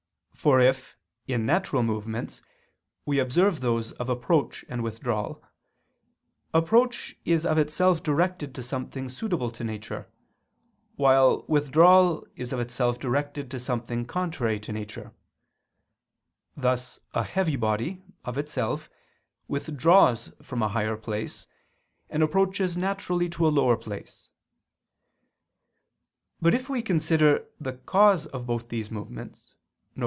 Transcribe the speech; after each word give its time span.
For 0.33 0.59
if, 0.59 0.97
in 1.27 1.45
natural 1.45 1.83
movements, 1.83 2.41
we 3.05 3.19
observe 3.19 3.59
those 3.59 3.91
of 3.91 4.09
approach 4.09 4.65
and 4.67 4.81
withdrawal, 4.83 5.43
approach 6.51 7.15
is 7.25 7.45
of 7.45 7.59
itself 7.59 8.01
directed 8.01 8.55
to 8.55 8.63
something 8.63 9.07
suitable 9.07 9.51
to 9.51 9.63
nature; 9.63 10.09
while 10.95 11.45
withdrawal 11.47 12.25
is 12.35 12.51
of 12.53 12.59
itself 12.59 12.97
directed 12.97 13.51
to 13.51 13.59
something 13.59 14.03
contrary 14.07 14.59
to 14.61 14.71
nature; 14.73 15.13
thus 16.57 16.99
a 17.13 17.21
heavy 17.21 17.55
body, 17.55 18.01
of 18.25 18.35
itself, 18.39 18.89
withdraws 19.47 20.31
from 20.41 20.63
a 20.63 20.69
higher 20.69 20.97
place, 20.97 21.45
and 22.09 22.23
approaches 22.23 22.75
naturally 22.75 23.29
to 23.29 23.45
a 23.45 23.49
lower 23.53 23.77
place. 23.77 24.29
But 26.41 26.55
if 26.55 26.67
we 26.67 26.81
consider 26.81 27.45
the 27.59 27.73
cause 27.73 28.25
of 28.25 28.47
both 28.47 28.69
these 28.69 28.89
movements, 28.89 29.49
viz. 29.49 29.53